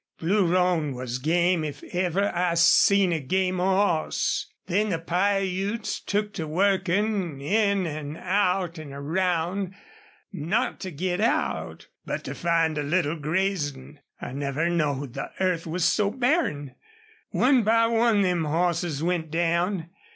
[0.17, 4.47] Blue Roan was game if ever I seen a game hoss.
[4.65, 9.75] Then the Piutes took to workin' in an' out an' around,
[10.33, 13.99] not to git out, but to find a little grazin'.
[14.19, 16.73] I never knowed the earth was so barren.
[17.29, 19.91] One by one them hosses went down....